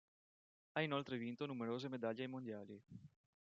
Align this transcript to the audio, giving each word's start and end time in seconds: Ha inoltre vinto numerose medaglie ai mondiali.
Ha 0.71 0.81
inoltre 0.81 1.15
vinto 1.19 1.45
numerose 1.45 1.87
medaglie 1.87 2.23
ai 2.23 2.27
mondiali. 2.27 2.83